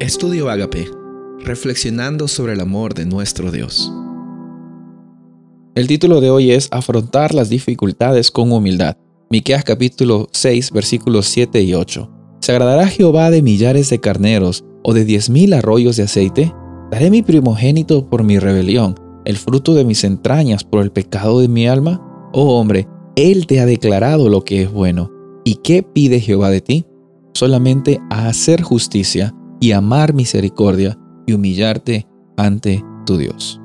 [0.00, 0.88] Estudio Agape,
[1.44, 3.92] reflexionando sobre el amor de nuestro Dios.
[5.74, 8.96] El título de hoy es Afrontar las dificultades con humildad.
[9.28, 12.10] Miqueas capítulo 6, versículos 7 y 8.
[12.40, 16.54] ¿Se agradará Jehová de millares de carneros o de diez mil arroyos de aceite?
[16.90, 18.94] ¿Daré mi primogénito por mi rebelión,
[19.26, 22.00] el fruto de mis entrañas por el pecado de mi alma?
[22.32, 25.10] Oh hombre, Él te ha declarado lo que es bueno.
[25.44, 26.86] ¿Y qué pide Jehová de ti?
[27.34, 32.06] Solamente a hacer justicia y amar misericordia y humillarte
[32.36, 33.60] ante tu Dios.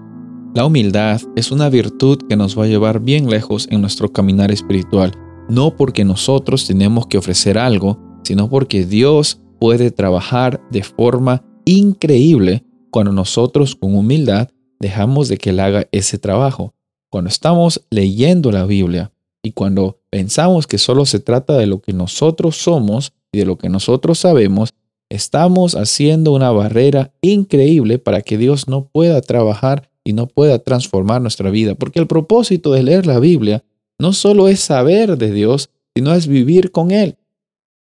[0.54, 4.52] La humildad es una virtud que nos va a llevar bien lejos en nuestro caminar
[4.52, 5.12] espiritual,
[5.50, 12.64] no porque nosotros tenemos que ofrecer algo, sino porque Dios puede trabajar de forma increíble
[12.90, 16.74] cuando nosotros con humildad dejamos de que Él haga ese trabajo.
[17.10, 19.12] Cuando estamos leyendo la Biblia
[19.44, 23.58] y cuando pensamos que solo se trata de lo que nosotros somos y de lo
[23.58, 24.74] que nosotros sabemos,
[25.10, 31.22] Estamos haciendo una barrera increíble para que Dios no pueda trabajar y no pueda transformar
[31.22, 33.64] nuestra vida, porque el propósito de leer la Biblia
[34.00, 37.18] no solo es saber de Dios, sino es vivir con Él.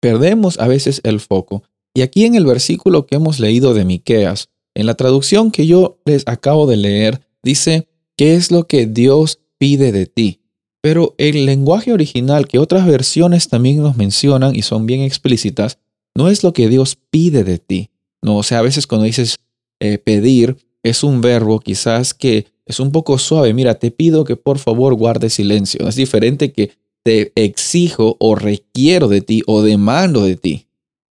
[0.00, 1.62] Perdemos a veces el foco.
[1.94, 6.00] Y aquí en el versículo que hemos leído de Miqueas, en la traducción que yo
[6.04, 10.40] les acabo de leer, dice, ¿qué es lo que Dios pide de ti?
[10.80, 15.78] Pero el lenguaje original que otras versiones también nos mencionan y son bien explícitas,
[16.20, 17.88] no es lo que Dios pide de ti.
[18.20, 19.38] No, o sea, a veces cuando dices
[19.80, 23.54] eh, pedir, es un verbo quizás que es un poco suave.
[23.54, 25.88] Mira, te pido que por favor guardes silencio.
[25.88, 30.66] Es diferente que te exijo o requiero de ti o demando de ti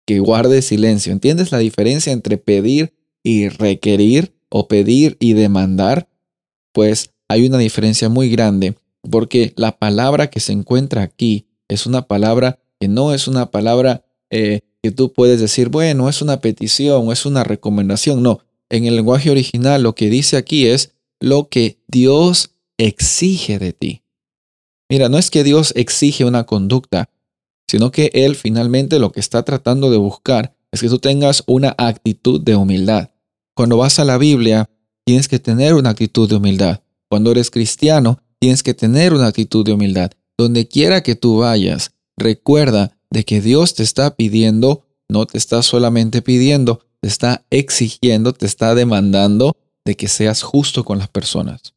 [0.08, 1.12] que guardes silencio.
[1.12, 6.08] ¿Entiendes la diferencia entre pedir y requerir o pedir y demandar?
[6.72, 8.74] Pues hay una diferencia muy grande
[9.08, 14.02] porque la palabra que se encuentra aquí es una palabra que no es una palabra
[14.30, 14.60] eh,
[14.94, 18.22] tú puedes decir, bueno, es una petición o es una recomendación.
[18.22, 23.72] No, en el lenguaje original lo que dice aquí es lo que Dios exige de
[23.72, 24.02] ti.
[24.88, 27.10] Mira, no es que Dios exige una conducta,
[27.68, 31.74] sino que Él finalmente lo que está tratando de buscar es que tú tengas una
[31.78, 33.10] actitud de humildad.
[33.54, 34.68] Cuando vas a la Biblia,
[35.04, 36.80] tienes que tener una actitud de humildad.
[37.08, 40.12] Cuando eres cristiano, tienes que tener una actitud de humildad.
[40.36, 45.62] Donde quiera que tú vayas, recuerda de que Dios te está pidiendo, no te está
[45.62, 51.74] solamente pidiendo, te está exigiendo, te está demandando de que seas justo con las personas,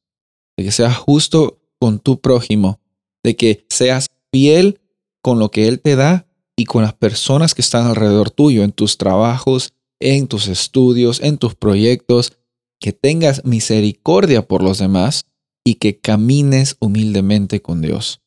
[0.57, 2.79] de que seas justo con tu prójimo,
[3.23, 4.79] de que seas fiel
[5.21, 6.25] con lo que Él te da
[6.57, 11.37] y con las personas que están alrededor tuyo, en tus trabajos, en tus estudios, en
[11.37, 12.33] tus proyectos,
[12.79, 15.25] que tengas misericordia por los demás
[15.65, 18.21] y que camines humildemente con Dios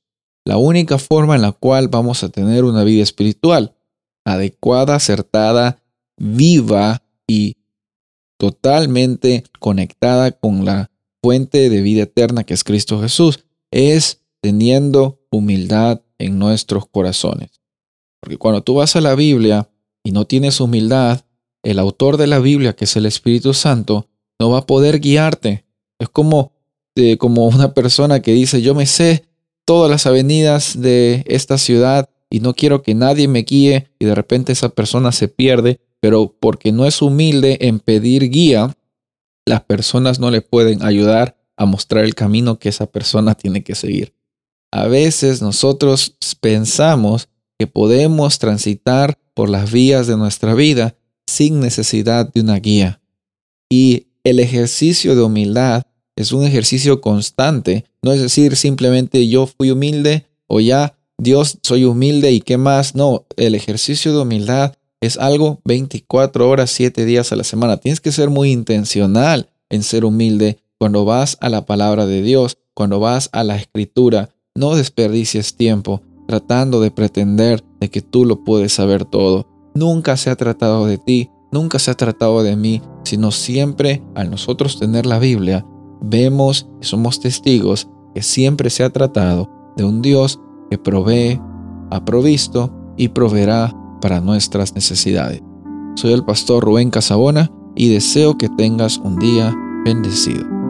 [0.45, 3.75] la única forma en la cual vamos a tener una vida espiritual
[4.25, 5.83] adecuada, acertada,
[6.17, 7.57] viva y
[8.39, 10.91] totalmente conectada con la
[11.23, 17.61] fuente de vida eterna que es Cristo Jesús, es teniendo humildad en nuestros corazones.
[18.21, 19.69] Porque cuando tú vas a la Biblia
[20.05, 21.25] y no tienes humildad,
[21.63, 24.09] el autor de la Biblia, que es el Espíritu Santo,
[24.41, 25.65] no va a poder guiarte.
[25.99, 26.53] Es como,
[26.97, 29.25] eh, como una persona que dice, yo me sé
[29.65, 34.15] todas las avenidas de esta ciudad y no quiero que nadie me guíe y de
[34.15, 38.77] repente esa persona se pierde, pero porque no es humilde en pedir guía,
[39.47, 43.75] las personas no le pueden ayudar a mostrar el camino que esa persona tiene que
[43.75, 44.15] seguir.
[44.71, 47.29] A veces nosotros pensamos
[47.59, 50.97] que podemos transitar por las vías de nuestra vida
[51.27, 53.01] sin necesidad de una guía.
[53.71, 55.85] Y el ejercicio de humildad
[56.17, 57.85] es un ejercicio constante.
[58.03, 62.95] No es decir simplemente yo fui humilde o ya Dios soy humilde y qué más.
[62.95, 67.77] No, el ejercicio de humildad es algo 24 horas, 7 días a la semana.
[67.77, 72.59] Tienes que ser muy intencional en ser humilde cuando vas a la palabra de Dios,
[72.75, 74.31] cuando vas a la escritura.
[74.55, 79.47] No desperdicies tiempo tratando de pretender de que tú lo puedes saber todo.
[79.75, 84.31] Nunca se ha tratado de ti, nunca se ha tratado de mí, sino siempre al
[84.31, 85.67] nosotros tener la Biblia,
[86.03, 90.41] vemos y somos testigos que siempre se ha tratado de un Dios
[90.71, 91.41] que provee,
[91.91, 95.43] ha provisto y proveerá para nuestras necesidades.
[95.95, 99.55] Soy el pastor Rubén Casabona y deseo que tengas un día
[99.85, 100.62] bendecido.